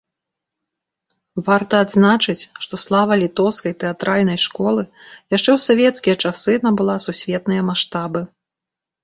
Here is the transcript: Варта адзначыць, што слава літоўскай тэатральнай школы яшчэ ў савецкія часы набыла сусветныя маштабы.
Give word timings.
Варта 1.49 1.75
адзначыць, 1.85 2.47
што 2.65 2.79
слава 2.85 3.13
літоўскай 3.25 3.73
тэатральнай 3.83 4.39
школы 4.47 4.83
яшчэ 5.37 5.51
ў 5.59 5.65
савецкія 5.67 6.15
часы 6.27 6.57
набыла 6.67 6.99
сусветныя 7.07 7.61
маштабы. 7.71 8.27